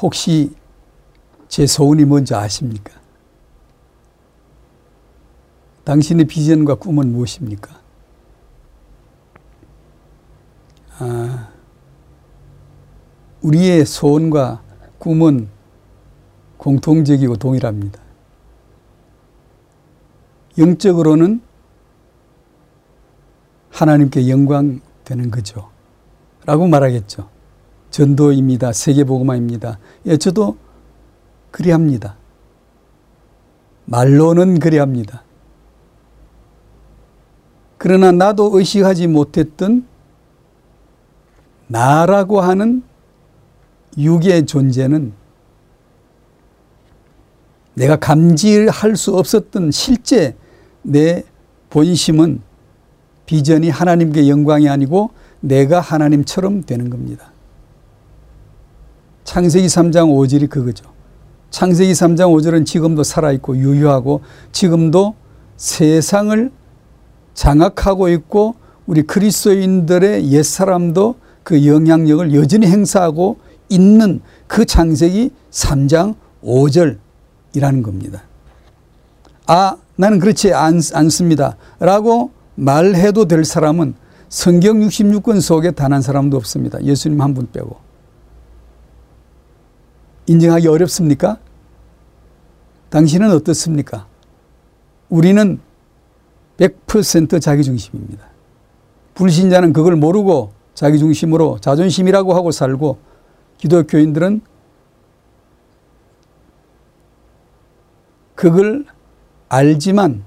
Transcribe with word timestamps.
혹시 0.00 0.54
제 1.48 1.66
소원이 1.66 2.04
뭔지 2.04 2.34
아십니까? 2.34 2.92
당신의 5.84 6.26
비전과 6.26 6.76
꿈은 6.76 7.12
무엇입니까? 7.12 7.80
아, 10.98 11.48
우리의 13.40 13.86
소원과 13.86 14.62
꿈은 14.98 15.48
공통적이고 16.58 17.36
동일합니다. 17.36 18.00
영적으로는 20.58 21.40
하나님께 23.70 24.28
영광 24.28 24.80
되는 25.04 25.30
거죠. 25.30 25.70
라고 26.44 26.66
말하겠죠. 26.66 27.37
전도입니다. 27.90 28.72
세계보고마입니다. 28.72 29.78
예, 30.06 30.16
저도 30.16 30.56
그리합니다. 31.50 32.16
말로는 33.86 34.58
그리합니다. 34.58 35.22
그러나 37.78 38.12
나도 38.12 38.58
의식하지 38.58 39.06
못했던 39.06 39.86
나라고 41.68 42.40
하는 42.40 42.82
육의 43.96 44.46
존재는 44.46 45.12
내가 47.74 47.96
감지할 47.96 48.96
수 48.96 49.16
없었던 49.16 49.70
실제 49.70 50.36
내 50.82 51.22
본심은 51.70 52.42
비전이 53.26 53.70
하나님께 53.70 54.28
영광이 54.28 54.68
아니고 54.68 55.10
내가 55.40 55.80
하나님처럼 55.80 56.62
되는 56.62 56.90
겁니다. 56.90 57.30
창세기 59.28 59.66
3장 59.66 60.08
5절이 60.08 60.48
그거죠. 60.48 60.86
창세기 61.50 61.92
3장 61.92 62.32
5절은 62.32 62.64
지금도 62.64 63.02
살아있고 63.02 63.58
유효하고 63.58 64.22
지금도 64.52 65.16
세상을 65.58 66.50
장악하고 67.34 68.08
있고 68.08 68.54
우리 68.86 69.02
그리스도인들의 69.02 70.30
옛사람도 70.32 71.16
그 71.42 71.66
영향력을 71.66 72.32
여전히 72.32 72.68
행사하고 72.68 73.36
있는 73.68 74.22
그 74.46 74.64
창세기 74.64 75.30
3장 75.50 76.14
5절이라는 76.42 77.82
겁니다. 77.82 78.22
아, 79.46 79.76
나는 79.96 80.20
그렇지 80.20 80.54
않, 80.54 80.80
않습니다. 80.94 81.58
라고 81.80 82.30
말해도 82.54 83.26
될 83.26 83.44
사람은 83.44 83.92
성경 84.30 84.78
66권 84.80 85.42
속에 85.42 85.72
단 85.72 85.92
한 85.92 86.00
사람도 86.00 86.38
없습니다. 86.38 86.82
예수님 86.82 87.20
한 87.20 87.34
분 87.34 87.46
빼고. 87.52 87.87
인정하기 90.28 90.68
어렵습니까? 90.68 91.38
당신은 92.90 93.30
어떻습니까? 93.30 94.06
우리는 95.08 95.58
100% 96.58 97.40
자기중심입니다. 97.40 98.28
불신자는 99.14 99.72
그걸 99.72 99.96
모르고 99.96 100.52
자기중심으로 100.74 101.58
자존심이라고 101.60 102.34
하고 102.34 102.50
살고 102.50 102.98
기독교인들은 103.56 104.42
그걸 108.34 108.84
알지만 109.48 110.22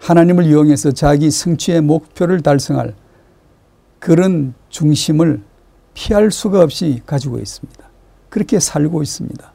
하나님을 0.00 0.44
이용해서 0.46 0.92
자기 0.92 1.30
성취의 1.30 1.80
목표를 1.82 2.40
달성할 2.40 2.94
그런 4.00 4.54
중심을 4.70 5.42
피할 5.94 6.30
수가 6.30 6.62
없이 6.62 7.00
가지고 7.06 7.38
있습니다. 7.38 7.83
그렇게 8.34 8.58
살고 8.58 9.00
있습니다. 9.00 9.52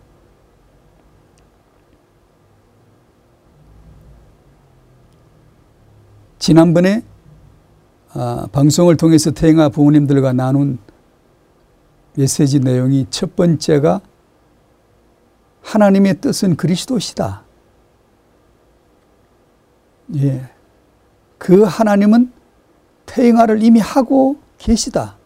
지난번에 6.38 7.03
아, 8.13 8.47
방송을 8.53 8.95
통해서 8.95 9.31
태영아 9.31 9.68
부모님들과 9.68 10.31
나눈 10.31 10.79
메시지 12.16 12.62
내용이 12.62 13.07
첫 13.09 13.35
번째가 13.35 14.00
하나님의 15.62 16.22
뜻은 16.22 16.56
그리스도시다. 16.56 17.44
예. 20.16 20.50
그 21.38 21.63
하나님은 21.63 22.31
태영아를 23.06 23.62
이미 23.62 23.81
하고 23.81 24.38
계시다. 24.57 25.19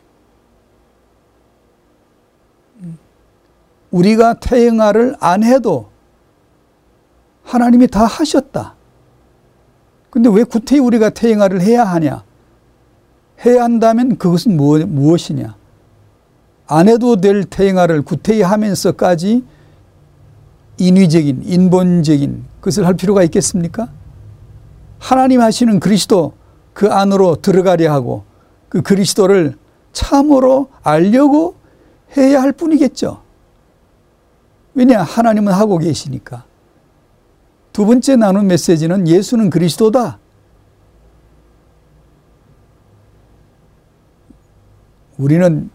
우리가 3.93 4.33
태영아를 4.35 5.15
안 5.19 5.43
해도 5.43 5.89
하나님이 7.43 7.87
다 7.87 8.05
하셨다. 8.05 8.75
근데 10.09 10.29
왜 10.29 10.43
구태히 10.43 10.79
우리가 10.79 11.11
태영아를 11.11 11.61
해야 11.61 11.83
하냐? 11.83 12.23
해야 13.45 13.63
한다면 13.63 14.17
그것은 14.17 14.57
무엇이냐? 14.57 15.55
안 16.67 16.87
해도 16.87 17.17
될 17.17 17.43
태영아를 17.43 18.01
구태히 18.01 18.41
하면서까지 18.41 19.43
인위적인, 20.77 21.43
인본적인 21.45 22.45
것을 22.61 22.87
할 22.87 22.95
필요가 22.95 23.21
있겠습니까? 23.23 23.89
하나님 24.97 25.41
하시는 25.41 25.79
그리스도 25.79 26.33
그 26.73 26.91
안으로 26.91 27.35
들어가려 27.35 27.93
하고 27.93 28.23
그 28.69 28.81
그리스도를 28.81 29.55
참으로 29.91 30.69
알려고 30.81 31.55
해야 32.17 32.41
할 32.41 32.53
뿐이겠죠. 32.53 33.22
왜냐? 34.75 35.03
하나님은 35.03 35.53
하고 35.53 35.77
계시니까. 35.77 36.45
두 37.71 37.85
번째 37.85 38.15
나눈 38.15 38.47
메시지는 38.47 39.07
예수는 39.07 39.49
그리스도다. 39.49 40.19
우리는 45.17 45.69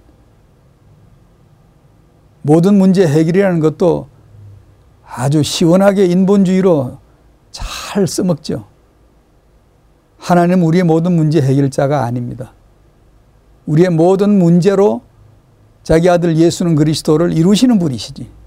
모든 2.42 2.78
문제 2.78 3.06
해결이라는 3.06 3.60
것도 3.60 4.08
아주 5.06 5.42
시원하게 5.42 6.06
인본주의로 6.06 6.98
잘 7.50 8.06
써먹죠. 8.06 8.66
하나님 10.18 10.62
우리의 10.64 10.84
모든 10.84 11.12
문제 11.12 11.40
해결자가 11.40 12.04
아닙니다. 12.04 12.52
우리의 13.66 13.90
모든 13.90 14.38
문제로 14.38 15.02
자기 15.82 16.10
아들 16.10 16.36
예수는 16.36 16.74
그리스도를 16.74 17.32
이루시는 17.32 17.78
분이시지. 17.78 18.37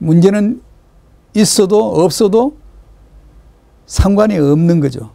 문제는 0.00 0.60
있어도 1.34 2.02
없어도 2.02 2.56
상관이 3.86 4.38
없는 4.38 4.80
거죠. 4.80 5.10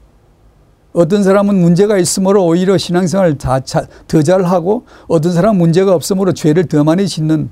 어떤 0.93 1.23
사람은 1.23 1.55
문제가 1.55 1.97
있으므로 1.97 2.45
오히려 2.45 2.77
신앙생활을 2.77 3.37
더 3.37 3.59
잘하고 3.59 4.85
어떤 5.07 5.33
사람은 5.33 5.59
문제가 5.59 5.93
없으므로 5.93 6.31
죄를 6.31 6.65
더 6.65 6.83
많이 6.85 7.07
짓는 7.07 7.49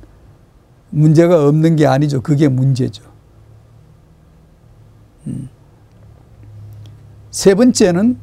문제가 0.91 1.47
없는 1.47 1.75
게 1.75 1.85
아니죠. 1.85 2.21
그게 2.21 2.47
문제죠. 2.47 3.03
음. 5.27 5.49
세 7.31 7.55
번째는 7.55 8.17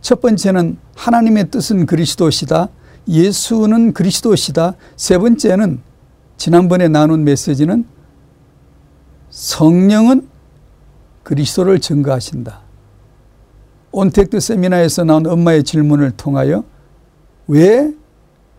첫 0.00 0.20
번째는 0.20 0.78
하나님의 0.96 1.50
뜻은 1.50 1.86
그리스도시다. 1.86 2.68
예수는 3.06 3.92
그리스도시다. 3.92 4.74
세 4.96 5.18
번째는 5.18 5.80
지난번에 6.36 6.88
나눈 6.88 7.24
메시지는 7.24 7.84
성령은 9.30 10.28
그리스도를 11.22 11.80
증거하신다. 11.80 12.60
온택트 13.90 14.40
세미나에서 14.40 15.04
나온 15.04 15.26
엄마의 15.26 15.64
질문을 15.64 16.12
통하여 16.12 16.64
왜 17.48 17.92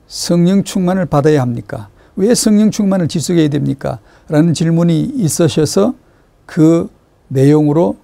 성령 0.07 0.63
충만을 0.63 1.06
받아야 1.06 1.42
합니까? 1.42 1.90
왜 2.16 2.34
성령 2.34 2.72
충만을 2.72 3.07
지속해야 3.07 3.50
됩니까? 3.50 4.00
라는 4.28 4.54
질문이 4.54 5.01
있으셔서 5.16 5.94
그 6.46 6.90
내용으로 7.28 7.98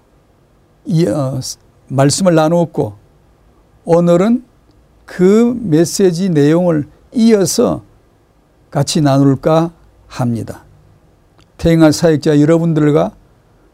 이, 0.86 1.08
어, 1.08 1.40
말씀을 1.88 2.36
나누었고 2.36 2.94
오늘은 3.86 4.44
그 5.06 5.60
메시지 5.62 6.30
내용을 6.30 6.88
이어서 7.14 7.84
같이 8.74 9.02
나눌까 9.02 9.72
합니다. 10.08 10.64
태영할 11.58 11.94
사역자 11.94 12.42
여러분들과 12.42 13.12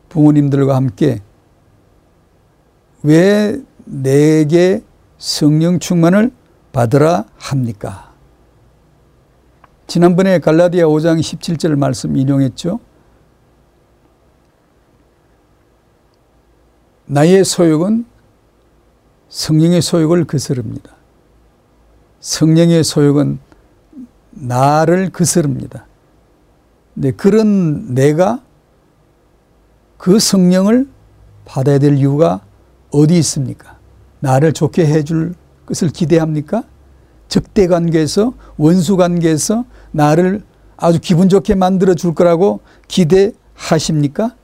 부모님들과 0.09 0.75
함께 0.75 1.21
왜 3.01 3.61
내게 3.85 4.83
성령 5.17 5.79
충만을 5.79 6.33
받으라 6.73 7.23
합니까? 7.37 8.13
지난번에 9.87 10.39
갈라디아 10.39 10.85
5장 10.87 11.21
17절 11.21 11.77
말씀 11.77 12.17
인용했죠. 12.17 12.81
나의 17.05 17.45
소욕은 17.45 18.05
성령의 19.29 19.81
소욕을 19.81 20.25
거스릅니다. 20.25 20.91
성령의 22.19 22.83
소욕은 22.83 23.39
나를 24.31 25.09
그스릅니다. 25.09 25.85
네, 26.93 27.11
그런 27.11 27.93
내가 27.93 28.41
그 29.97 30.19
성령을 30.19 30.87
받아야 31.45 31.79
될 31.79 31.97
이유가 31.97 32.41
어디 32.91 33.17
있습니까? 33.19 33.77
나를 34.19 34.53
좋게 34.53 34.85
해줄 34.85 35.35
것을 35.65 35.89
기대합니까? 35.89 36.63
적대 37.27 37.67
관계에서, 37.67 38.33
원수 38.57 38.97
관계에서 38.97 39.65
나를 39.91 40.43
아주 40.77 40.99
기분 40.99 41.29
좋게 41.29 41.55
만들어 41.55 41.93
줄 41.93 42.15
거라고 42.15 42.61
기대하십니까? 42.87 44.35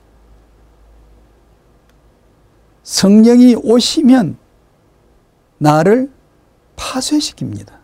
성령이 2.82 3.56
오시면 3.56 4.36
나를 5.58 6.10
파쇄시킵니다. 6.76 7.75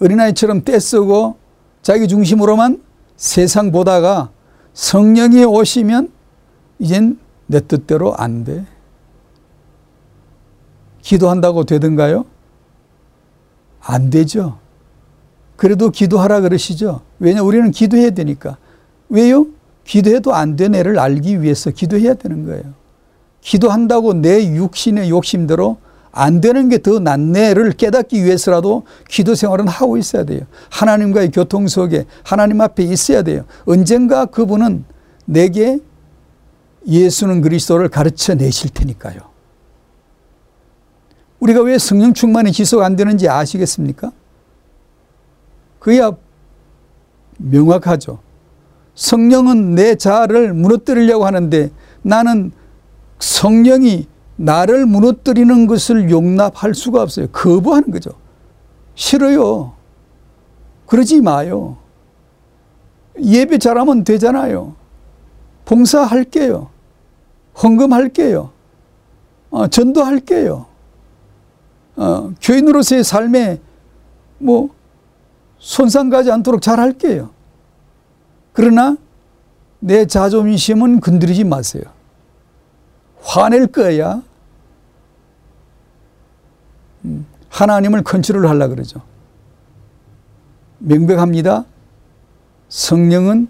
어린아이처럼 0.00 0.64
떼쓰고 0.64 1.36
자기 1.82 2.08
중심으로만 2.08 2.82
세상 3.16 3.72
보다가 3.72 4.30
성령이 4.74 5.44
오시면 5.44 6.10
이젠 6.78 7.18
내 7.46 7.60
뜻대로 7.60 8.14
안 8.14 8.44
돼. 8.44 8.64
기도한다고 11.02 11.64
되던가요? 11.64 12.24
안 13.80 14.10
되죠. 14.10 14.58
그래도 15.56 15.90
기도하라 15.90 16.40
그러시죠. 16.42 17.00
왜냐 17.18 17.42
우리는 17.42 17.70
기도해야 17.70 18.10
되니까. 18.10 18.58
왜요? 19.08 19.46
기도해도 19.84 20.34
안 20.34 20.54
된 20.56 20.74
애를 20.74 20.98
알기 20.98 21.42
위해서 21.42 21.70
기도해야 21.70 22.14
되는 22.14 22.44
거예요. 22.44 22.74
기도한다고 23.40 24.14
내 24.14 24.54
육신의 24.54 25.08
욕심대로 25.10 25.78
안 26.18 26.40
되는 26.40 26.68
게 26.68 26.78
더 26.78 26.98
낫네를 26.98 27.72
깨닫기 27.72 28.24
위해서라도 28.24 28.82
기도 29.08 29.36
생활은 29.36 29.68
하고 29.68 29.96
있어야 29.96 30.24
돼요. 30.24 30.40
하나님과의 30.70 31.30
교통 31.30 31.68
속에 31.68 32.06
하나님 32.24 32.60
앞에 32.60 32.82
있어야 32.82 33.22
돼요. 33.22 33.44
언젠가 33.66 34.26
그분은 34.26 34.84
내게 35.26 35.78
예수는 36.86 37.40
그리스도를 37.40 37.88
가르쳐 37.88 38.34
내실 38.34 38.70
테니까요. 38.70 39.20
우리가 41.38 41.60
왜 41.62 41.78
성령 41.78 42.12
충만이 42.12 42.50
지속 42.50 42.82
안 42.82 42.96
되는지 42.96 43.28
아시겠습니까? 43.28 44.10
그야 45.78 46.12
명확하죠. 47.36 48.18
성령은 48.96 49.76
내 49.76 49.94
자아를 49.94 50.52
무너뜨리려고 50.52 51.26
하는데 51.26 51.70
나는 52.02 52.50
성령이 53.20 54.08
나를 54.40 54.86
무너뜨리는 54.86 55.66
것을 55.66 56.10
용납할 56.10 56.72
수가 56.74 57.02
없어요. 57.02 57.26
거부하는 57.32 57.90
거죠. 57.90 58.12
싫어요. 58.94 59.72
그러지 60.86 61.20
마요. 61.20 61.76
예배 63.20 63.58
잘하면 63.58 64.04
되잖아요. 64.04 64.76
봉사할게요. 65.64 66.70
헌금할게요. 67.60 68.50
어, 69.50 69.66
전도할게요. 69.66 70.66
어, 71.96 72.32
교인으로서의 72.40 73.02
삶에 73.02 73.60
뭐 74.38 74.70
손상 75.58 76.10
가지 76.10 76.30
않도록 76.30 76.62
잘할게요. 76.62 77.30
그러나 78.52 78.96
내 79.80 80.06
자존심은 80.06 81.00
건드리지 81.00 81.42
마세요. 81.42 81.82
화낼 83.20 83.66
거야. 83.66 84.22
음, 87.08 87.26
하나님을 87.48 88.02
컨트롤 88.02 88.46
하려 88.46 88.68
그러죠. 88.68 89.00
명백합니다. 90.78 91.64
성령은 92.68 93.48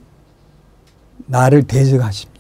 나를 1.26 1.64
대적하십니다. 1.64 2.38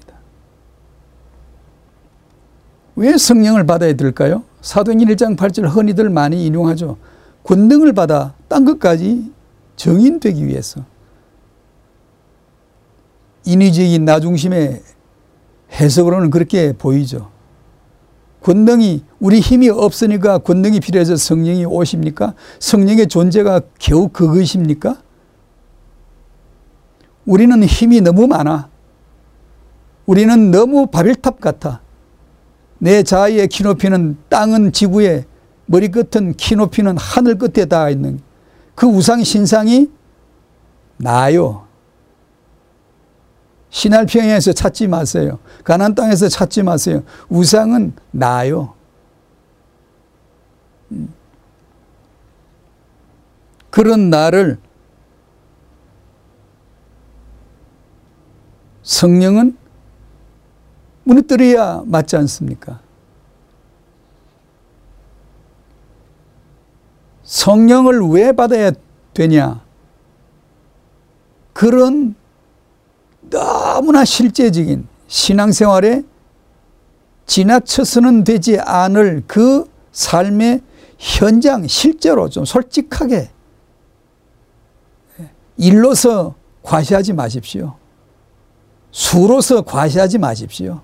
왜 2.96 3.16
성령을 3.16 3.66
받아야 3.66 3.92
될까요? 3.92 4.44
사도행전 4.60 5.08
1장 5.08 5.36
8절 5.36 5.68
흔히들 5.68 6.08
많이 6.08 6.46
인용하죠. 6.46 6.96
권능을 7.44 7.92
받아 7.92 8.34
딴 8.48 8.64
것까지 8.64 9.32
정인되기 9.76 10.46
위해서. 10.46 10.84
인위적인 13.44 14.04
나중심의 14.04 14.82
해석으로는 15.72 16.30
그렇게 16.30 16.72
보이죠. 16.72 17.30
권능이 18.42 19.04
우리 19.20 19.40
힘이 19.40 19.68
없으니까 19.68 20.38
권능이 20.38 20.80
필요해서 20.80 21.16
성령이 21.16 21.64
오십니까? 21.64 22.34
성령의 22.60 23.08
존재가 23.08 23.60
겨우 23.78 24.08
그것입니까? 24.08 25.02
우리는 27.26 27.62
힘이 27.64 28.00
너무 28.00 28.26
많아. 28.26 28.68
우리는 30.06 30.50
너무 30.50 30.86
바벨탑 30.86 31.40
같아. 31.40 31.82
내 32.78 33.02
자아의 33.02 33.48
키높이는 33.48 34.16
땅은 34.28 34.72
지구에 34.72 35.26
머리끝은 35.66 36.34
키높이는 36.34 36.96
하늘 36.96 37.36
끝에 37.36 37.66
닿아 37.66 37.90
있는 37.90 38.20
그 38.74 38.86
우상 38.86 39.22
신상이 39.22 39.90
나요. 40.96 41.67
신할평에서 43.78 44.54
찾지 44.54 44.88
마세요. 44.88 45.38
가난 45.62 45.94
땅에서 45.94 46.28
찾지 46.28 46.64
마세요. 46.64 47.04
우상은 47.28 47.92
나요. 48.10 48.74
음. 50.90 51.14
그런 53.70 54.10
나를 54.10 54.58
성령은 58.82 59.56
무너뜨려야 61.04 61.82
맞지 61.86 62.16
않습니까? 62.16 62.80
성령을 67.22 68.00
왜 68.08 68.32
받아야 68.32 68.72
되냐? 69.14 69.62
그런 71.52 72.16
너무나 73.30 74.04
실제적인 74.04 74.86
신앙생활에 75.06 76.02
지나쳐서는 77.26 78.24
되지 78.24 78.58
않을 78.58 79.24
그 79.26 79.70
삶의 79.92 80.62
현장 80.98 81.66
실제로 81.66 82.28
좀 82.28 82.44
솔직하게 82.44 83.30
일로서 85.56 86.34
과시하지 86.62 87.12
마십시오. 87.12 87.76
수로서 88.90 89.62
과시하지 89.62 90.18
마십시오. 90.18 90.80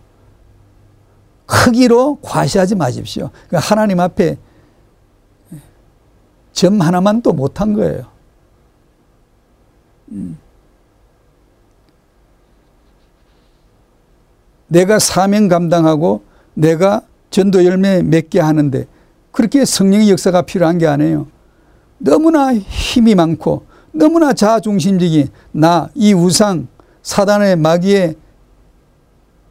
크기로 1.47 2.19
과시하지 2.23 2.75
마십시오. 2.75 3.31
그러니까 3.49 3.59
하나님 3.59 4.01
앞에 4.01 4.37
점 6.53 6.81
하나만 6.81 7.23
또 7.23 7.33
못한 7.33 7.75
거예요. 7.75 8.07
음. 10.13 10.39
내가 14.75 14.99
사명 14.99 15.47
감당하고 15.47 16.23
내가 16.55 17.03
전도 17.31 17.65
열매 17.65 18.03
맺게 18.03 18.41
하는데 18.41 18.87
그렇게 19.31 19.65
성령의 19.65 20.11
역사가 20.11 20.43
필요한 20.43 20.79
게 20.79 20.87
아니에요. 20.89 21.29
너무나 21.99 22.53
힘이 22.53 23.15
많고 23.15 23.67
너무나 23.93 24.33
자중심적인 24.33 25.29
나, 25.53 25.89
이 25.95 26.13
우상, 26.13 26.67
사단의 27.05 27.57
마귀의 27.57 28.17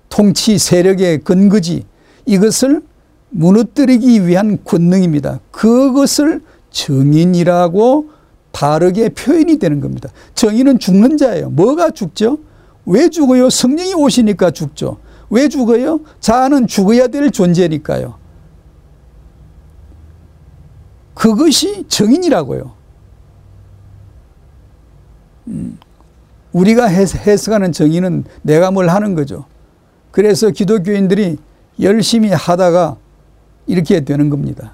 통치 0.09 0.57
세력의 0.57 1.19
근거지 1.19 1.85
이것을 2.25 2.81
무너뜨리기 3.29 4.27
위한 4.27 4.59
권능입니다. 4.65 5.39
그것을 5.51 6.41
정인이라고 6.71 8.09
다르게 8.51 9.09
표현이 9.09 9.57
되는 9.57 9.79
겁니다. 9.79 10.09
정인은 10.35 10.79
죽는 10.79 11.17
자예요. 11.17 11.49
뭐가 11.49 11.91
죽죠? 11.91 12.39
왜 12.85 13.09
죽어요? 13.09 13.49
성령이 13.49 13.93
오시니까 13.93 14.51
죽죠. 14.51 14.97
왜 15.33 15.49
죽어요? 15.49 16.01
자아는 16.19 16.67
죽어야 16.67 17.07
될 17.07 17.31
존재니까요. 17.31 18.13
그것이 21.15 21.85
정인이라고요. 21.87 22.71
음, 25.47 25.79
우리가 26.51 26.85
해석하는 26.85 27.71
정인은 27.71 28.25
내가 28.43 28.69
뭘 28.69 28.89
하는 28.89 29.15
거죠. 29.15 29.45
그래서 30.11 30.51
기독교인들이 30.51 31.37
열심히 31.81 32.29
하다가 32.29 32.97
이렇게 33.65 34.01
되는 34.01 34.29
겁니다. 34.29 34.73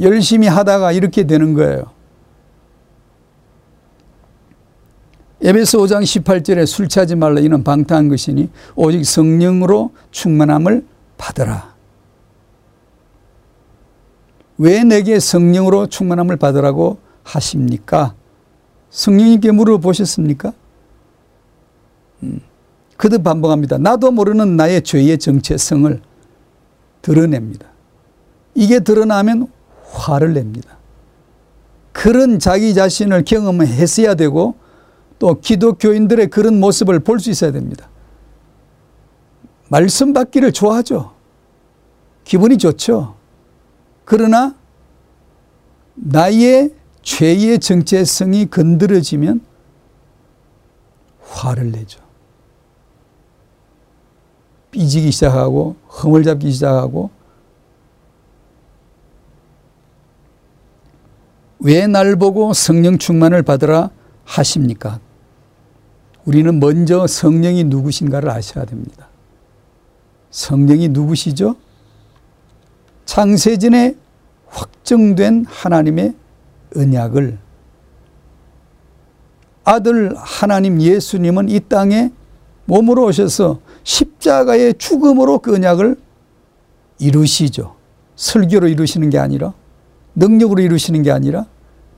열심히 0.00 0.46
하다가 0.46 0.92
이렇게 0.92 1.26
되는 1.26 1.54
거예요. 1.54 1.90
에베소 5.44 5.78
5장 5.78 6.02
18절에 6.02 6.66
술 6.66 6.88
취하지 6.88 7.16
말라 7.16 7.40
이는 7.40 7.64
방탕한 7.64 8.08
것이니 8.08 8.48
오직 8.76 9.04
성령으로 9.04 9.90
충만함을 10.12 10.86
받으라. 11.18 11.74
왜 14.58 14.84
내게 14.84 15.18
성령으로 15.18 15.88
충만함을 15.88 16.36
받으라고 16.36 16.98
하십니까? 17.24 18.14
성령님께 18.90 19.50
물어보셨습니까? 19.50 20.52
음, 22.22 22.40
그도 22.96 23.20
반복합니다. 23.20 23.78
나도 23.78 24.12
모르는 24.12 24.56
나의 24.56 24.82
죄의 24.82 25.18
정체성을 25.18 26.00
드러냅니다. 27.00 27.66
이게 28.54 28.78
드러나면 28.78 29.48
화를 29.90 30.34
냅니다. 30.34 30.78
그런 31.90 32.38
자기 32.38 32.74
자신을 32.74 33.24
경험했어야 33.24 34.14
되고 34.14 34.61
또 35.22 35.38
기독교인들의 35.40 36.26
그런 36.28 36.58
모습을 36.58 36.98
볼 36.98 37.20
수 37.20 37.30
있어야 37.30 37.52
됩니다. 37.52 37.88
말씀 39.68 40.12
받기를 40.12 40.52
좋아하죠. 40.52 41.12
기분이 42.24 42.58
좋죠. 42.58 43.14
그러나 44.04 44.56
나의 45.94 46.74
죄의 47.02 47.60
정체성이 47.60 48.46
건드려지면 48.46 49.40
화를 51.22 51.70
내죠. 51.70 52.00
삐지기 54.72 55.12
시작하고 55.12 55.76
흠을 55.86 56.24
잡기 56.24 56.50
시작하고 56.50 57.10
왜 61.60 61.86
날 61.86 62.16
보고 62.16 62.52
성령 62.52 62.98
충만을 62.98 63.44
받으라 63.44 63.90
하십니까? 64.24 64.98
우리는 66.24 66.60
먼저 66.60 67.06
성령이 67.06 67.64
누구신가를 67.64 68.30
아셔야 68.30 68.64
됩니다. 68.64 69.08
성령이 70.30 70.88
누구시죠? 70.88 71.56
창세전에 73.04 73.96
확정된 74.46 75.46
하나님의 75.48 76.14
언약을 76.76 77.38
아들 79.64 80.14
하나님 80.16 80.80
예수님은 80.80 81.48
이 81.48 81.60
땅에 81.60 82.10
몸으로 82.64 83.06
오셔서 83.06 83.60
십자가의 83.82 84.74
죽음으로 84.78 85.40
그 85.40 85.54
언약을 85.54 85.96
이루시죠. 86.98 87.76
설교로 88.16 88.68
이루시는 88.68 89.10
게 89.10 89.18
아니라 89.18 89.54
능력으로 90.14 90.62
이루시는 90.62 91.02
게 91.02 91.10
아니라 91.10 91.46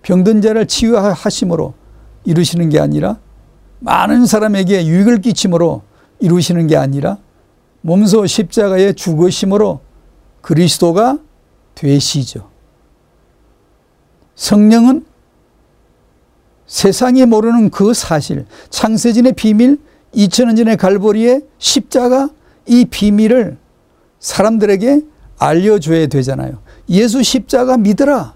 병든 0.03 0.41
자를 0.41 0.67
치유하심으로 0.67 1.75
이루시는 2.25 2.71
게 2.71 2.81
아니라 2.81 3.19
많은 3.85 4.25
사람에게 4.25 4.87
유익을 4.87 5.21
끼침으로 5.21 5.83
이루시는 6.19 6.67
게 6.69 6.77
아니라 6.77 7.19
몸소 7.83 8.27
십자가에 8.27 8.95
죽으심으로 8.95 9.81
그리스도가 10.41 11.19
되시죠. 11.75 12.49
성령은 14.37 15.05
세상이 16.67 17.27
모르는 17.27 17.69
그 17.69 17.93
사실, 17.93 18.47
창세전의 18.71 19.35
비밀, 19.35 19.79
2000년 20.15 20.57
전의 20.57 20.77
갈보리의 20.79 21.43
십자가 21.59 22.31
이 22.67 22.87
비밀을 22.87 23.59
사람들에게 24.19 25.03
알려줘야 25.39 26.07
되잖아요. 26.07 26.59
예수 26.89 27.23
십자가 27.23 27.77
믿으라. 27.77 28.35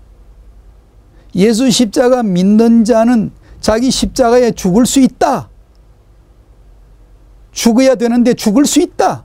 예수 1.35 1.71
십자가 1.71 2.23
믿는 2.23 2.85
자는 2.85 3.31
자기 3.61 3.91
십자가에 3.91 4.53
죽을 4.53 4.87
수 4.87 5.00
있다. 5.00 5.49
죽어야 7.53 7.95
되는데 7.97 8.35
죽을 8.35 8.67
수 8.67 8.81
있다. 8.81 9.25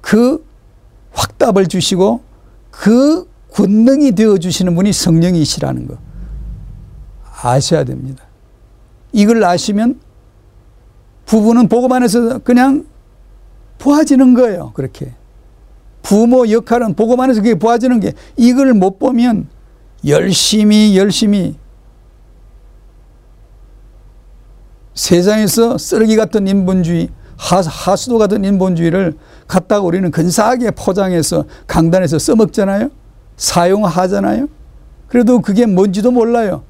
그 0.00 0.46
확답을 1.12 1.66
주시고 1.66 2.20
그 2.70 3.28
권능이 3.52 4.12
되어 4.12 4.38
주시는 4.38 4.74
분이 4.74 4.92
성령이시라는 4.92 5.88
거 5.88 5.98
아셔야 7.42 7.84
됩니다. 7.84 8.24
이걸 9.12 9.42
아시면 9.42 10.00
부부는 11.26 11.68
복음 11.68 11.92
안에서 11.92 12.38
그냥 12.38 12.86
보아지는 13.78 14.34
거예요. 14.34 14.72
그렇게. 14.74 15.14
부모 16.02 16.48
역할은 16.48 16.94
복음 16.94 17.20
안에서 17.20 17.42
그게 17.42 17.54
보아지는 17.54 18.00
게 18.00 18.14
이걸 18.36 18.72
못 18.74 18.98
보면 18.98 19.48
열심히 20.06 20.96
열심히 20.96 21.56
세상에서 24.98 25.78
쓰레기 25.78 26.16
같은 26.16 26.48
인본주의 26.48 27.08
하 27.36 27.94
수도 27.94 28.18
같은 28.18 28.44
인본주의를 28.44 29.16
갖다가 29.46 29.82
우리는 29.82 30.10
근사하게 30.10 30.72
포장해서 30.72 31.44
강단에서 31.68 32.18
써먹잖아요. 32.18 32.90
사용하잖아요. 33.36 34.48
그래도 35.06 35.40
그게 35.40 35.66
뭔지도 35.66 36.10
몰라요. 36.10 36.64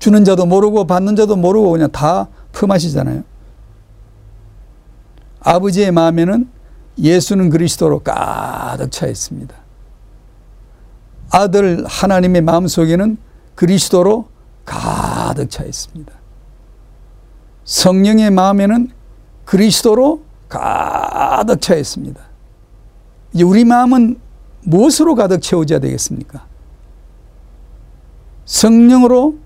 주는 0.00 0.24
자도 0.24 0.44
모르고 0.44 0.88
받는 0.88 1.14
자도 1.14 1.36
모르고 1.36 1.70
그냥 1.70 1.92
다 1.92 2.26
품하시잖아요. 2.50 3.22
아버지의 5.38 5.92
마음에는 5.92 6.50
예수는 6.98 7.48
그리스도로 7.48 8.00
가득 8.00 8.90
차 8.90 9.06
있습니다. 9.06 9.54
아들 11.30 11.84
하나님의 11.86 12.42
마음 12.42 12.66
속에는 12.66 13.18
그리스도로 13.54 14.26
가득 14.64 15.48
차 15.48 15.62
있습니다. 15.62 16.17
성령의 17.68 18.30
마음에는 18.30 18.90
그리스도로 19.44 20.22
가득 20.48 21.60
차 21.60 21.74
있습니다. 21.74 22.18
이제 23.34 23.44
우리 23.44 23.66
마음은 23.66 24.18
무엇으로 24.62 25.14
가득 25.14 25.42
채워져야 25.42 25.78
되겠습니까? 25.78 26.46
성령으로 28.46 29.36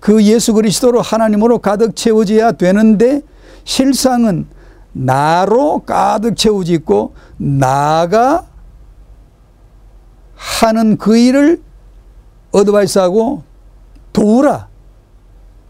그 0.00 0.24
예수 0.24 0.54
그리스도로 0.54 1.02
하나님으로 1.02 1.58
가득 1.58 1.94
채워져야 1.94 2.52
되는데 2.52 3.20
실상은 3.64 4.46
나로 4.92 5.80
가득 5.80 6.34
채워지고 6.34 7.12
나가 7.36 8.46
하는 10.34 10.96
그 10.96 11.18
일을 11.18 11.62
어드바이스하고 12.52 13.42
도우라. 14.14 14.73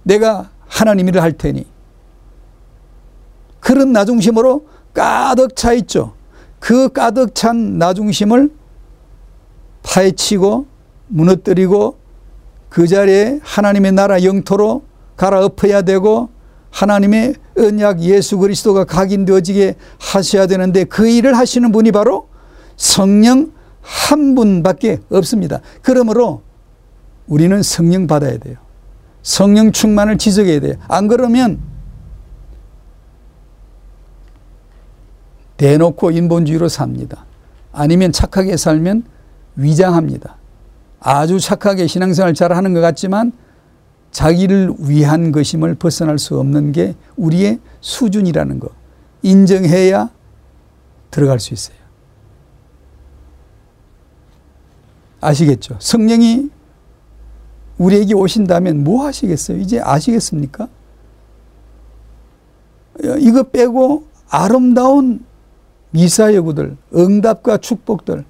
내가 0.05 0.51
하나님 0.67 1.09
일을 1.09 1.23
할 1.23 1.33
테니. 1.33 1.67
그런 3.61 3.93
나중심으로 3.93 4.67
가득 4.93 5.57
차 5.57 5.73
있죠. 5.73 6.13
그 6.61 6.89
가득 6.91 7.35
찬 7.35 7.79
나중심을 7.79 8.51
파헤치고 9.83 10.67
무너뜨리고 11.09 11.99
그 12.69 12.87
자리에 12.87 13.41
하나님의 13.43 13.93
나라 13.93 14.23
영토로 14.23 14.83
갈아엎어야 15.17 15.83
되고 15.83 16.31
하나님의 16.71 17.35
언약 17.57 18.01
예수 18.01 18.39
그리스도가 18.39 18.85
각인되어지게 18.85 19.77
하셔야 19.99 20.47
되는데 20.47 20.85
그 20.85 21.09
일을 21.09 21.37
하시는 21.37 21.71
분이 21.71 21.93
바로 21.93 22.29
성령 22.77 23.53
한 23.81 24.35
분밖에 24.35 24.99
없습니다. 25.11 25.61
그러므로 25.83 26.43
우리는 27.27 27.63
성령 27.63 28.07
받아야 28.07 28.39
돼요. 28.39 28.64
성령 29.25 29.73
충만을 29.73 30.19
지속해야 30.19 30.61
돼요. 30.61 30.75
안 30.87 31.09
그러면 31.09 31.59
대놓고 35.57 36.11
인본주의로 36.11 36.69
삽니다. 36.69 37.25
아니면 37.73 38.13
착하게 38.13 38.57
살면 38.57 39.05
위장합니다. 39.57 40.37
아주 41.01 41.41
착하게 41.41 41.87
신앙생활 41.87 42.35
잘 42.35 42.53
하는 42.53 42.75
것 42.75 42.81
같지만 42.81 43.33
자기를 44.11 44.75
위한 44.79 45.33
것임을 45.33 45.75
벗어날 45.75 46.19
수 46.19 46.39
없는 46.39 46.73
게 46.73 46.95
우리의 47.17 47.61
수준이라는 47.81 48.61
거. 48.61 48.69
인정해야 49.23 50.11
들어갈 51.11 51.41
수 51.41 51.55
있어요. 51.55 51.77
아시겠죠? 55.21 55.77
성령이 55.79 56.51
우리에게 57.79 58.15
오신다면 58.15 58.85
뭐 58.85 59.05
하시겠어요? 59.07 59.59
이제 59.59 59.81
아시겠습니까? 59.81 60.69
이거 63.19 63.43
빼고 63.43 64.05
아름다운 64.29 65.25
미사여구들, 65.91 66.77
응답과 66.95 67.59
축복들. 67.59 68.25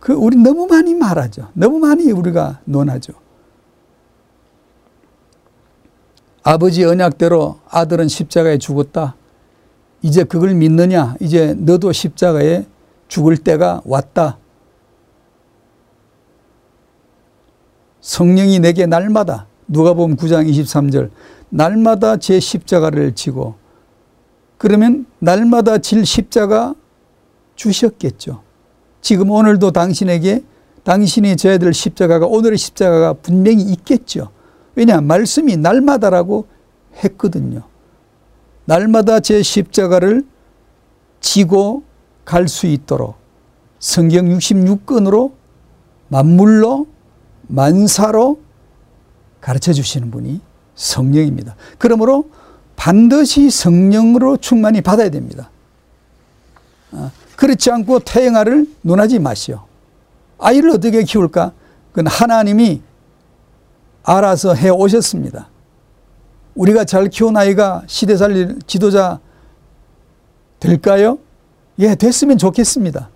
그, 0.00 0.12
우리 0.12 0.36
너무 0.36 0.66
많이 0.66 0.94
말하죠. 0.94 1.48
너무 1.54 1.78
많이 1.78 2.10
우리가 2.10 2.60
논하죠. 2.64 3.14
아버지 6.42 6.84
언약대로 6.84 7.58
아들은 7.70 8.08
십자가에 8.08 8.58
죽었다. 8.58 9.16
이제 10.02 10.24
그걸 10.24 10.54
믿느냐? 10.54 11.14
이제 11.20 11.54
너도 11.54 11.92
십자가에 11.92 12.66
죽을 13.08 13.38
때가 13.38 13.80
왔다. 13.86 14.38
성령이 18.04 18.60
내게 18.60 18.84
날마다 18.84 19.46
누가 19.66 19.94
보면 19.94 20.18
9장 20.18 20.46
23절 20.46 21.10
날마다 21.48 22.18
제 22.18 22.38
십자가를 22.38 23.14
지고 23.14 23.54
그러면 24.58 25.06
날마다 25.20 25.78
질 25.78 26.04
십자가 26.04 26.74
주셨겠죠. 27.56 28.42
지금 29.00 29.30
오늘도 29.30 29.70
당신에게 29.70 30.44
당신이 30.82 31.38
져야 31.38 31.56
될 31.56 31.72
십자가가 31.72 32.26
오늘의 32.26 32.58
십자가가 32.58 33.14
분명히 33.14 33.62
있겠죠. 33.62 34.30
왜냐 34.74 35.00
말씀이 35.00 35.56
날마다라고 35.56 36.46
했거든요. 37.04 37.62
날마다 38.66 39.20
제 39.20 39.42
십자가를 39.42 40.26
지고 41.20 41.84
갈 42.26 42.48
수 42.48 42.66
있도록 42.66 43.14
성경 43.78 44.26
66권으로 44.26 45.32
만물로 46.08 46.93
만사로 47.46 48.40
가르쳐 49.40 49.72
주시는 49.72 50.10
분이 50.10 50.40
성령입니다. 50.74 51.56
그러므로 51.78 52.30
반드시 52.76 53.50
성령으로 53.50 54.36
충만히 54.38 54.80
받아야 54.80 55.10
됩니다. 55.10 55.50
아, 56.92 57.10
그렇지 57.36 57.70
않고 57.70 58.00
태영아를 58.00 58.66
논하지 58.82 59.18
마시오. 59.18 59.64
아이를 60.38 60.70
어떻게 60.70 61.02
키울까? 61.02 61.52
그건 61.92 62.06
하나님이 62.06 62.82
알아서 64.02 64.54
해 64.54 64.68
오셨습니다. 64.68 65.48
우리가 66.54 66.84
잘 66.84 67.08
키운 67.08 67.36
아이가 67.36 67.82
시대 67.86 68.16
살릴 68.16 68.58
지도자 68.66 69.20
될까요? 70.60 71.18
예, 71.78 71.94
됐으면 71.94 72.38
좋겠습니다. 72.38 73.10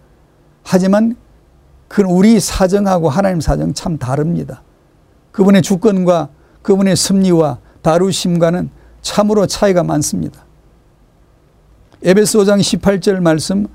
하지만 0.64 1.16
그 1.88 2.02
우리 2.02 2.38
사정하고 2.38 3.08
하나님 3.08 3.40
사정 3.40 3.72
참 3.74 3.98
다릅니다. 3.98 4.62
그분의 5.32 5.62
주권과 5.62 6.28
그분의 6.62 6.96
섭리와 6.96 7.58
다루심과는 7.82 8.70
참으로 9.00 9.46
차이가 9.46 9.82
많습니다. 9.82 10.44
에베소 12.02 12.40
5장 12.40 12.60
18절 12.60 13.20
말씀 13.20 13.66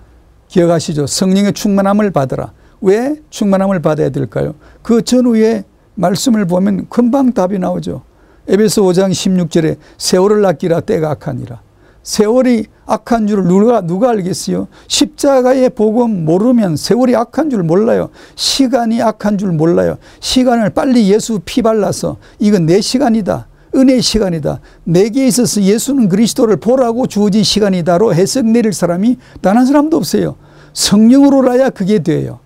기억하시죠? 0.48 1.08
성령의 1.08 1.53
충만함을 1.53 2.12
받으라. 2.12 2.53
왜 2.82 3.15
충만함을 3.29 3.82
받아야 3.82 4.10
될까요? 4.10 4.55
그 4.82 5.01
전후에 5.01 5.63
말씀을 5.96 6.46
보면 6.46 6.88
금방 6.89 7.34
답이 7.34 7.58
나오죠. 7.60 8.03
에베소 8.48 8.84
5장 8.84 9.12
16절에 9.12 9.77
세월을 9.98 10.41
낚기라 10.41 10.82
때가 10.82 11.12
악하니라. 11.12 11.62
세월이 12.03 12.65
악한 12.86 13.27
줄 13.27 13.43
누가 13.45 13.81
누가 13.81 14.10
알겠어요? 14.10 14.67
십자가의 14.88 15.69
복음 15.69 16.25
모르면 16.25 16.75
세월이 16.75 17.15
악한 17.15 17.50
줄 17.50 17.63
몰라요. 17.63 18.10
시간이 18.36 19.01
악한 19.01 19.38
줄 19.38 19.53
몰라요. 19.53 19.98
시간을 20.19 20.72
빨리 20.72 21.10
예수 21.12 21.39
피 21.43 21.62
발라서 21.62 22.17
이건 22.39 22.65
내 22.65 22.81
시간이다. 22.81 23.48
은혜의 23.75 24.01
시간이다. 24.01 24.60
내게 24.83 25.25
있어서 25.27 25.62
예수는 25.62 26.10
그리스도를 26.10 26.57
보라고 26.57 27.07
주어진 27.07 27.43
시간이다로 27.43 28.13
해석 28.13 28.45
내릴 28.45 28.74
사람이 28.74 29.17
단 29.41 29.57
한 29.57 29.65
사람도 29.65 29.98
없어요. 29.98 30.36
성령으로라야 30.74 31.69
그게 31.69 32.00
돼요. 32.00 32.39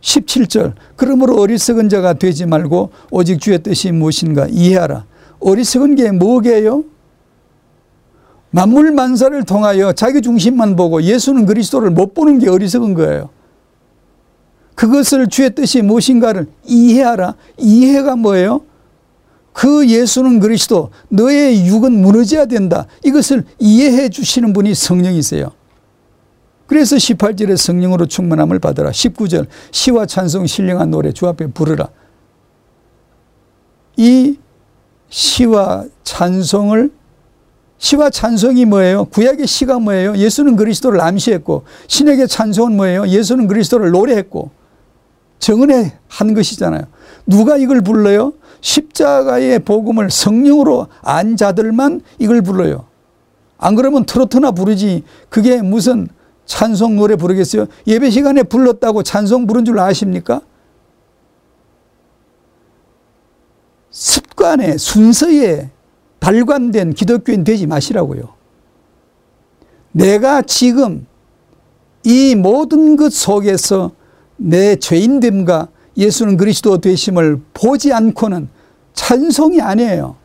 17절 0.00 0.74
그러므로 0.96 1.40
어리석은 1.40 1.88
자가 1.88 2.14
되지 2.14 2.46
말고 2.46 2.90
오직 3.10 3.40
주의 3.40 3.62
뜻이 3.62 3.92
무엇인가 3.92 4.46
이해하라. 4.50 5.04
어리석은 5.40 5.94
게 5.94 6.10
뭐게요? 6.10 6.84
만물 8.50 8.90
만사를 8.92 9.42
통하여 9.44 9.92
자기 9.92 10.22
중심만 10.22 10.76
보고 10.76 11.02
예수는 11.02 11.46
그리스도를 11.46 11.90
못 11.90 12.14
보는 12.14 12.38
게 12.38 12.48
어리석은 12.48 12.94
거예요. 12.94 13.30
그것을 14.74 15.28
주의 15.28 15.54
뜻이 15.54 15.82
무엇인가를 15.82 16.46
이해하라. 16.64 17.34
이해가 17.58 18.16
뭐예요? 18.16 18.62
그 19.52 19.86
예수는 19.86 20.40
그리스도, 20.40 20.90
너의 21.08 21.66
육은 21.66 21.92
무너져야 21.92 22.46
된다. 22.46 22.86
이것을 23.04 23.44
이해해 23.58 24.08
주시는 24.08 24.52
분이 24.52 24.74
성령이세요. 24.74 25.52
그래서 26.66 26.96
18절에 26.96 27.56
성령으로 27.56 28.06
충만함을 28.06 28.58
받으라. 28.60 28.90
19절 28.90 29.48
시와 29.72 30.06
찬송 30.06 30.46
신령한 30.46 30.90
노래 30.90 31.12
주 31.12 31.26
앞에 31.26 31.48
부르라. 31.48 31.88
이 33.96 34.38
시와 35.08 35.84
찬송을 36.04 36.92
시와 37.80 38.10
찬송이 38.10 38.66
뭐예요? 38.66 39.06
구약의 39.06 39.46
시가 39.46 39.78
뭐예요? 39.78 40.14
예수는 40.14 40.54
그리스도를 40.56 41.00
암시했고 41.00 41.64
신에게 41.88 42.26
찬송은 42.26 42.76
뭐예요? 42.76 43.08
예수는 43.08 43.48
그리스도를 43.48 43.90
노래했고 43.90 44.50
정은혜 45.38 45.94
한 46.06 46.34
것이잖아요. 46.34 46.82
누가 47.26 47.56
이걸 47.56 47.80
불러요? 47.80 48.34
십자가의 48.60 49.60
복음을 49.60 50.10
성령으로 50.10 50.88
안 51.00 51.38
자들만 51.38 52.02
이걸 52.18 52.42
불러요. 52.42 52.84
안 53.56 53.76
그러면 53.76 54.04
트로트나 54.04 54.50
부르지 54.50 55.02
그게 55.30 55.62
무슨 55.62 56.06
찬송 56.44 56.96
노래 56.96 57.16
부르겠어요? 57.16 57.64
예배 57.86 58.10
시간에 58.10 58.42
불렀다고 58.42 59.02
찬송 59.02 59.46
부른 59.46 59.64
줄 59.64 59.78
아십니까? 59.78 60.42
습관에 63.90 64.76
순서에 64.76 65.70
발관된 66.20 66.94
기독교인 66.94 67.44
되지 67.44 67.66
마시라고요. 67.66 68.34
내가 69.92 70.42
지금 70.42 71.06
이 72.04 72.34
모든 72.34 72.96
것 72.96 73.12
속에서 73.12 73.92
내 74.36 74.76
죄인됨과 74.76 75.68
예수는 75.96 76.36
그리스도 76.36 76.78
되심을 76.78 77.40
보지 77.52 77.92
않고는 77.92 78.48
찬송이 78.94 79.60
아니에요. 79.60 80.16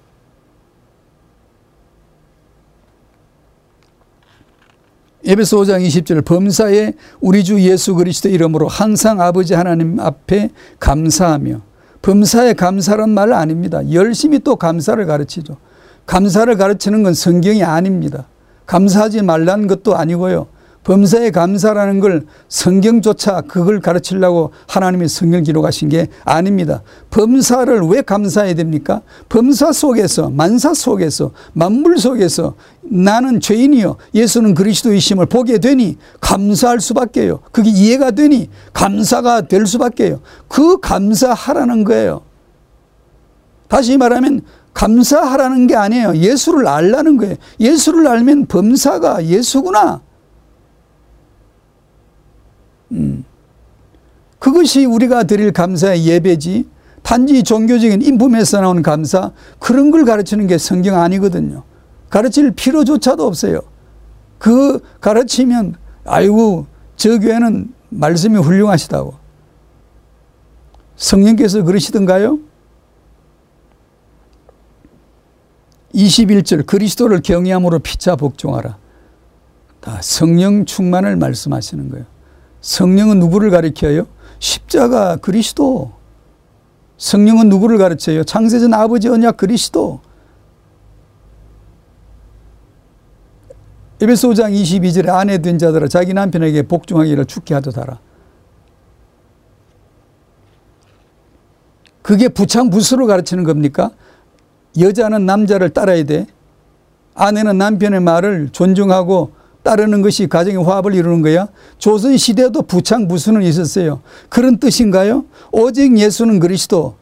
에베소 5.27 5.57
5장 5.61 5.85
20절 5.87 6.23
범사에 6.23 6.93
우리 7.19 7.43
주 7.43 7.59
예수 7.59 7.95
그리스도 7.95 8.29
이름으로 8.29 8.67
항상 8.67 9.19
아버지 9.19 9.55
하나님 9.55 9.99
앞에 9.99 10.51
감사하며 10.79 11.61
범사에 12.03 12.53
감사란 12.53 13.09
말 13.09 13.33
아닙니다. 13.33 13.81
열심히 13.91 14.37
또 14.37 14.55
감사를 14.55 15.03
가르치죠. 15.03 15.57
감사를 16.05 16.55
가르치는 16.55 17.03
건 17.03 17.13
성경이 17.13 17.63
아닙니다. 17.63 18.27
감사하지 18.65 19.21
말라는 19.21 19.67
것도 19.67 19.95
아니고요. 19.95 20.47
범사에 20.85 21.31
감사라는 21.31 21.99
걸 21.99 22.25
성경조차 22.47 23.41
그걸 23.41 23.81
가르치려고 23.81 24.51
하나님이 24.67 25.07
성경 25.07 25.41
기록하신 25.41 25.89
게 25.89 26.07
아닙니다. 26.23 26.83
범사를 27.09 27.81
왜 27.87 28.03
감사해야 28.03 28.53
됩니까? 28.53 29.01
범사 29.27 29.71
속에서, 29.71 30.29
만사 30.29 30.75
속에서, 30.75 31.31
만물 31.53 31.97
속에서 31.97 32.53
나는 32.83 33.39
죄인이요. 33.39 33.95
예수는 34.13 34.53
그리스도이심을 34.53 35.25
보게 35.25 35.57
되니 35.57 35.97
감사할 36.21 36.79
수밖에요. 36.79 37.39
그게 37.51 37.71
이해가 37.71 38.11
되니 38.11 38.49
감사가 38.71 39.41
될 39.41 39.65
수밖에요. 39.65 40.19
그 40.47 40.79
감사하라는 40.79 41.83
거예요. 41.83 42.21
다시 43.67 43.97
말하면 43.97 44.41
감사하라는 44.75 45.67
게 45.67 45.75
아니에요. 45.75 46.17
예수를 46.17 46.67
알라는 46.67 47.17
거예요. 47.17 47.35
예수를 47.59 48.07
알면 48.07 48.45
범사가 48.45 49.25
예수구나. 49.25 50.01
음. 52.91 53.23
그것이 54.37 54.85
우리가 54.85 55.23
드릴 55.23 55.51
감사의 55.51 56.05
예배지 56.05 56.67
단지 57.01 57.41
종교적인 57.41 58.01
인품에서 58.01 58.61
나온 58.61 58.81
감사 58.81 59.31
그런 59.59 59.91
걸 59.91 60.03
가르치는 60.05 60.45
게 60.47 60.57
성경 60.57 60.99
아니거든요. 60.99 61.63
가르칠 62.09 62.51
필요조차도 62.51 63.25
없어요. 63.25 63.61
그 64.37 64.79
가르치면 64.99 65.75
아이고 66.03 66.67
저 66.97 67.17
교회는 67.17 67.73
말씀이 67.89 68.37
훌륭하시다고. 68.37 69.13
성령께서 70.97 71.63
그러시던가요? 71.63 72.39
21절 75.95 76.65
그리스도를 76.65 77.21
경외함으로 77.21 77.79
피차 77.79 78.15
복종하라. 78.15 78.77
다 79.79 79.99
성령 80.01 80.65
충만을 80.65 81.15
말씀하시는 81.15 81.89
거예요. 81.89 82.05
성령은 82.61 83.19
누구를 83.19 83.49
가리켜요? 83.49 84.07
십자가 84.39 85.15
그리스도. 85.17 85.93
성령은 86.97 87.49
누구를 87.49 87.77
가르쳐요? 87.77 88.23
창세전 88.23 88.73
아버지 88.73 89.07
언약 89.07 89.37
그리스도. 89.37 90.01
에베소 94.01 94.29
5장 94.31 94.51
22절에 94.51 95.09
아내 95.09 95.37
된 95.37 95.57
자들아 95.57 95.87
자기 95.87 96.13
남편에게 96.13 96.63
복종하기를 96.63 97.25
죽게 97.25 97.53
하도다라. 97.53 97.99
그게 102.01 102.27
부창부수로 102.27 103.07
가르치는 103.07 103.43
겁니까? 103.45 103.91
여자는 104.79 105.25
남자를 105.25 105.69
따라야 105.69 106.03
돼. 106.03 106.27
아내는 107.13 107.57
남편의 107.57 108.01
말을 108.01 108.49
존중하고 108.51 109.31
따르는 109.63 110.01
것이 110.01 110.27
가정의 110.27 110.63
화합을 110.63 110.93
이루는 110.93 111.21
거야. 111.21 111.47
조선 111.77 112.17
시대도 112.17 112.63
부창 112.63 113.07
부수는 113.07 113.41
있었어요. 113.41 114.01
그런 114.29 114.57
뜻인가요? 114.57 115.25
오직 115.51 115.97
예수는 115.97 116.39
그리스도. 116.39 116.95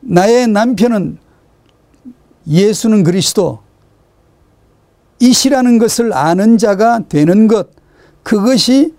나의 0.00 0.46
남편은 0.46 1.18
예수는 2.46 3.02
그리스도. 3.02 3.60
이시라는 5.18 5.78
것을 5.78 6.12
아는 6.12 6.58
자가 6.58 7.00
되는 7.08 7.48
것. 7.48 7.70
그것이 8.22 8.94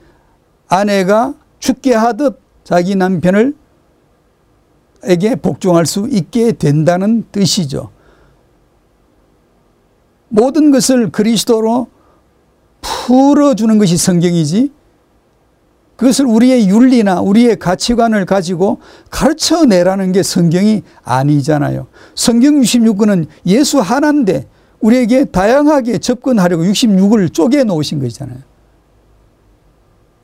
아내가 0.67 1.34
죽게 1.60 1.93
하듯 1.93 2.41
자기 2.63 2.95
남편을 2.95 3.56
에게 5.08 5.36
복종할 5.36 5.86
수 5.86 6.08
있게 6.12 6.52
된다는 6.52 7.26
뜻이죠. 7.32 7.89
모든 10.30 10.72
것을 10.72 11.10
그리스도로 11.10 11.88
풀어주는 12.82 13.78
것이 13.78 13.98
성경이지 13.98 14.72
그것을 15.96 16.26
우리의 16.26 16.70
윤리나 16.70 17.22
우리의 17.22 17.58
가치관을 17.58 18.26
가지고 18.26 18.80
가르쳐내라는 19.10 20.12
게 20.12 20.22
성경이 20.22 20.84
아니잖아요. 21.04 21.88
성경 22.13 22.60
66권은 22.62 23.28
예수 23.48 23.80
하나인데 23.80 24.46
우리에게 24.80 25.26
다양하게 25.26 25.98
접근하려고 25.98 26.63
66을 26.65 27.34
쪼개 27.34 27.63
놓으신 27.63 28.00
것이잖아요. 28.00 28.38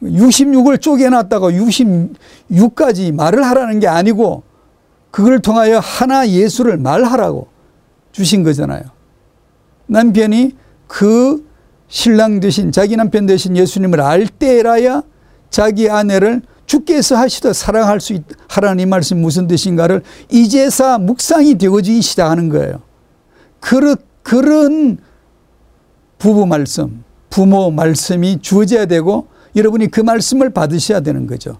66을 0.04 0.80
쪼개놨다가 0.80 1.48
66까지 1.52 3.14
말을 3.14 3.44
하라는 3.44 3.80
게 3.80 3.88
아니고 3.88 4.44
그걸 5.14 5.38
통하여 5.38 5.78
하나 5.78 6.28
예수를 6.28 6.78
말하라고 6.78 7.48
주신 8.12 8.42
거잖아요. 8.42 8.82
남편이 9.86 10.56
그 10.88 11.48
신랑 11.88 12.40
되신 12.40 12.72
자기 12.72 12.96
남편 12.96 13.28
되신 13.28 13.56
예수님을 13.56 14.02
알 14.02 14.28
때라야 14.28 15.04
자기 15.52 15.88
아내를 15.88 16.42
주께서 16.66 17.16
하시듯 17.16 17.56
사랑할 17.56 18.02
수 18.02 18.14
있, 18.14 18.24
하라는 18.48 18.90
말씀 18.90 19.22
무슨 19.22 19.46
뜻인가를 19.46 20.02
이제사 20.32 20.98
묵상이 20.98 21.60
되어지기 21.60 22.02
시작하는 22.02 22.50
거예요. 22.50 22.82
그런, 23.60 23.96
그런 24.24 24.98
부부 26.18 26.48
말씀, 26.48 27.04
부모 27.30 27.70
말씀이 27.70 28.40
주어져야 28.42 28.88
되고 28.88 29.28
여러분이 29.56 29.92
그 29.92 30.02
말씀을 30.02 30.50
받으셔야 30.50 31.02
되는 31.02 31.28
거죠. 31.28 31.60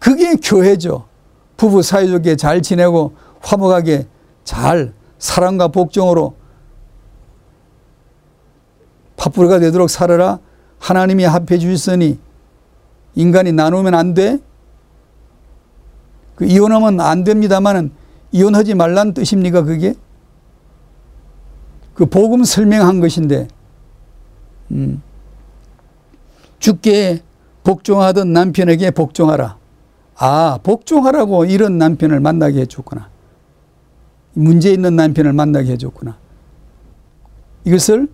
그게 0.00 0.34
교회죠. 0.34 1.07
부부 1.58 1.82
사이좋게 1.82 2.36
잘 2.36 2.62
지내고 2.62 3.14
화목하게 3.40 4.06
잘 4.44 4.94
사랑과 5.18 5.68
복종으로 5.68 6.34
파뿌리가 9.18 9.58
되도록 9.58 9.90
살아라. 9.90 10.38
하나님이 10.78 11.24
합해 11.24 11.58
주셨으니 11.58 12.18
인간이 13.16 13.52
나누면 13.52 13.94
안 13.94 14.14
돼. 14.14 14.38
그 16.36 16.46
이혼하면 16.46 17.00
안 17.00 17.24
됩니다만은 17.24 17.90
이혼하지 18.30 18.74
말란 18.74 19.12
뜻입니까 19.12 19.62
그게? 19.62 19.94
그 21.94 22.06
복음 22.06 22.44
설명한 22.44 23.00
것인데 23.00 23.48
음. 24.70 25.02
주께 26.60 27.22
복종하던 27.64 28.32
남편에게 28.32 28.92
복종하라. 28.92 29.57
아, 30.18 30.58
복종하라고 30.62 31.44
이런 31.44 31.78
남편을 31.78 32.18
만나게 32.18 32.62
해줬구나. 32.62 33.08
문제 34.34 34.72
있는 34.72 34.96
남편을 34.96 35.32
만나게 35.32 35.72
해줬구나. 35.72 36.18
이것을 37.64 38.08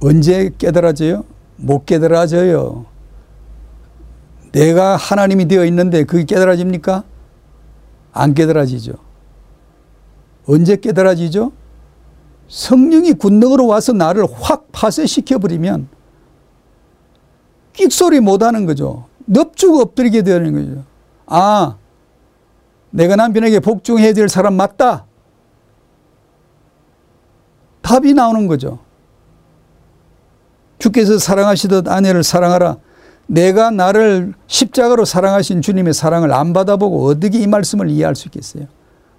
언제 0.00 0.50
깨달아져요? 0.56 1.24
못 1.56 1.86
깨달아져요. 1.86 2.86
내가 4.52 4.96
하나님이 4.96 5.48
되어 5.48 5.64
있는데 5.66 6.04
그게 6.04 6.24
깨달아집니까? 6.24 7.04
안 8.12 8.34
깨달아지죠. 8.34 8.92
언제 10.46 10.76
깨달아지죠? 10.76 11.52
성령이 12.48 13.12
군능으로 13.14 13.66
와서 13.66 13.92
나를 13.92 14.26
확 14.40 14.68
파쇄시켜버리면 14.72 15.88
끽소리 17.72 18.20
못하는 18.20 18.66
거죠. 18.66 19.09
넙죽 19.30 19.80
엎드리게 19.80 20.22
되는 20.22 20.52
거죠. 20.52 20.84
아, 21.26 21.76
내가 22.90 23.14
남편에게 23.14 23.60
복종해야 23.60 24.12
될 24.12 24.28
사람 24.28 24.54
맞다. 24.54 25.06
답이 27.80 28.14
나오는 28.14 28.46
거죠. 28.48 28.80
주께서 30.78 31.18
사랑하시듯 31.18 31.88
아내를 31.88 32.24
사랑하라. 32.24 32.78
내가 33.26 33.70
나를 33.70 34.34
십자가로 34.48 35.04
사랑하신 35.04 35.62
주님의 35.62 35.94
사랑을 35.94 36.32
안 36.32 36.52
받아보고 36.52 37.06
어떻게 37.06 37.38
이 37.38 37.46
말씀을 37.46 37.88
이해할 37.88 38.16
수 38.16 38.26
있겠어요? 38.26 38.66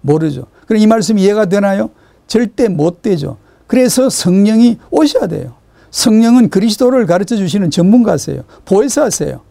모르죠. 0.02 0.48
그럼 0.68 0.82
이 0.82 0.88
말씀 0.88 1.18
이해가 1.18 1.46
되나요? 1.46 1.90
절대 2.28 2.68
못 2.68 3.02
되죠. 3.02 3.38
그래서 3.68 4.10
성령이 4.10 4.78
오셔야 4.90 5.28
돼요. 5.28 5.54
성령은 5.92 6.50
그리스도를 6.50 7.06
가르쳐 7.06 7.38
주시는 7.38 7.72
전문가세요. 7.72 8.44
보혜사세요. 8.66 9.51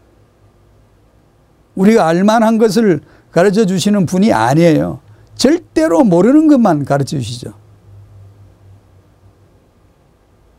우리가 1.75 2.07
알만한 2.07 2.59
것을 2.59 3.01
가르쳐 3.31 3.65
주시는 3.65 4.07
분이 4.07 4.33
아니에요. 4.33 5.01
절대로 5.35 6.05
모르는 6.05 6.49
것만 6.49 6.85
가르쳐 6.85 7.17
주시죠. 7.19 7.55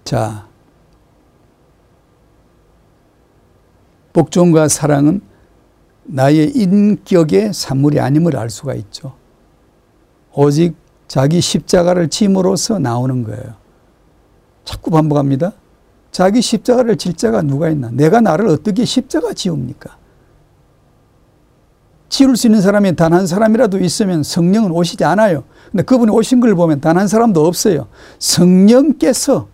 자, 0.04 0.47
복종과 4.13 4.67
사랑은 4.67 5.21
나의 6.04 6.50
인격의 6.50 7.54
산물이 7.54 8.00
아님을 8.00 8.36
알 8.36 8.50
수가 8.50 8.74
있죠. 8.76 9.13
오직 10.34 10.76
자기 11.08 11.41
십자가를 11.41 12.10
짐으로써 12.10 12.80
나오는 12.80 13.24
거예요. 13.24 13.56
자꾸 14.65 14.91
반복합니다. 14.91 15.54
자기 16.12 16.41
십자가를 16.41 16.97
질 16.97 17.13
자가 17.13 17.41
누가 17.41 17.69
있나? 17.69 17.89
내가 17.91 18.19
나를 18.19 18.47
어떻게 18.47 18.84
십자가 18.86 19.34
지웁니까? 19.34 19.97
지울 22.12 22.36
수 22.36 22.47
있는 22.47 22.62
사람이 22.62 22.95
단 22.97 23.13
한 23.13 23.26
사람이라도 23.26 23.80
있으면 23.80 24.21
성령은 24.21 24.71
오시지 24.71 25.04
않아요. 25.06 25.45
근데 25.71 25.84
그분이 25.84 26.12
오신 26.12 26.41
걸 26.41 26.54
보면 26.56 26.82
단 26.82 26.97
한 26.97 27.08
사람도 27.08 27.45
없어요. 27.47 27.88
성령께서 28.19 29.47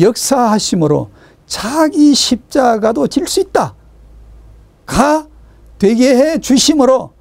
역사하심으로 0.00 1.10
자기 1.46 2.14
십자가도 2.14 3.06
질 3.08 3.26
수 3.28 3.40
있다. 3.40 3.74
가 4.86 5.26
되게 5.78 6.16
해 6.16 6.38
주심으로 6.38 7.12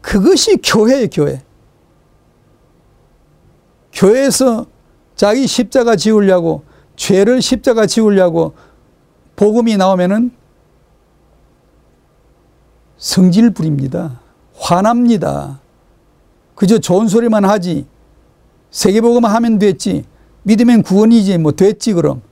그것이 0.00 0.56
교회예요, 0.56 1.08
교회. 1.12 1.42
교회에서 3.92 4.66
자기 5.14 5.46
십자가 5.46 5.94
지우려고 5.94 6.64
죄를 6.96 7.40
십자가 7.40 7.86
지우려고 7.86 8.54
복음이 9.36 9.76
나오면은 9.76 10.32
성질 12.98 13.50
부립니다. 13.50 14.20
화납니다. 14.54 15.60
그저 16.54 16.78
좋은 16.78 17.08
소리만 17.08 17.44
하지. 17.44 17.86
세계복음 18.70 19.24
하면 19.24 19.58
됐지. 19.58 20.04
믿으면 20.42 20.82
구원이지. 20.82 21.38
뭐 21.38 21.52
됐지 21.52 21.92
그럼. 21.92 22.22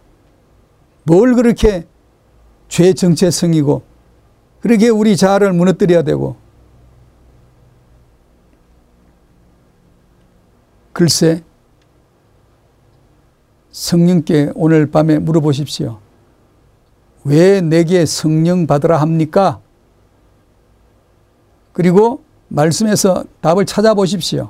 뭘 1.04 1.34
그렇게 1.34 1.86
죄 2.68 2.92
정체성이고 2.92 3.82
그렇게 4.60 4.88
우리 4.88 5.16
자아를 5.16 5.52
무너뜨려야 5.52 6.02
되고 6.02 6.34
글쎄 10.92 11.44
성령께 13.70 14.50
오늘 14.56 14.90
밤에 14.90 15.20
물어보십시오. 15.20 16.00
왜 17.24 17.60
내게 17.60 18.06
성령 18.06 18.66
받으라 18.66 19.00
합니까? 19.00 19.60
그리고 21.76 22.24
말씀에서 22.48 23.24
답을 23.42 23.66
찾아보십시오. 23.66 24.48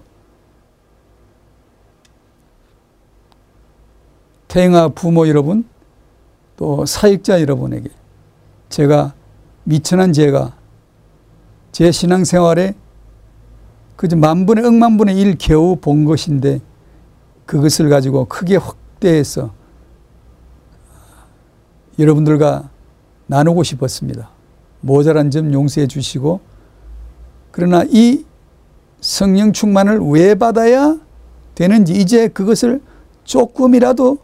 태영아 4.47 4.91
부모 4.91 5.27
여러분, 5.27 5.65
또 6.57 6.87
사역자 6.87 7.41
여러분에게 7.41 7.89
제가 8.69 9.12
미천한 9.65 10.12
제가 10.12 10.55
제 11.73 11.91
신앙생활에 11.91 12.75
그저 13.97 14.15
만분의 14.15 14.65
억만분의 14.65 15.19
일 15.19 15.37
겨우 15.37 15.75
본 15.75 16.05
것인데 16.05 16.61
그것을 17.45 17.89
가지고 17.89 18.27
크게 18.27 18.55
확 18.55 18.77
때에서 19.01 19.53
여러분들과 21.99 22.71
나누고 23.27 23.65
싶었습니다. 23.65 24.31
모자란 24.81 25.33
점 25.33 25.53
용서해 25.53 25.89
주시고 25.89 26.55
그러나 27.57 27.85
이 27.88 28.23
성령 29.01 29.55
충만을 29.55 29.99
왜 30.11 30.35
받아야 30.35 30.99
되는지 31.55 31.95
이제 31.95 32.29
그것을 32.29 32.83
조금이라도 33.25 34.19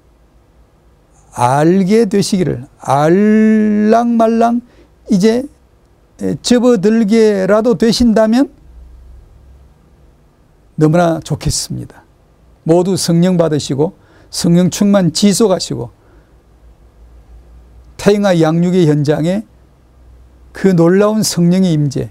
알게 1.33 2.11
되시기를 2.11 2.67
알랑말랑 2.79 4.61
이제 5.11 5.45
접어들게라도 6.43 7.79
되신다면 7.79 8.51
너무나 10.75 11.19
좋겠습니다. 11.21 12.05
모두 12.65 12.99
성령 12.99 13.39
받으시고 13.39 13.95
성령 14.29 14.69
충만 14.69 15.15
지속하시고 15.15 15.89
태영아 17.97 18.43
양육의 18.43 18.89
현장에 18.89 19.47
그 20.53 20.77
놀라운 20.77 21.23
성령의 21.23 21.73
임재, 21.73 22.11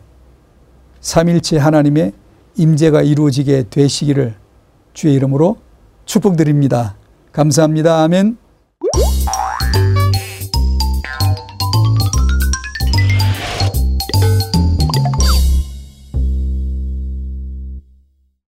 삼일체 1.01 1.57
하나님의 1.57 2.13
임재가 2.55 3.01
이루어지게 3.01 3.65
되시기를 3.69 4.35
주의 4.93 5.13
이름으로 5.15 5.57
축복드립니다. 6.05 6.95
감사합니다. 7.31 8.03
아멘. 8.03 8.40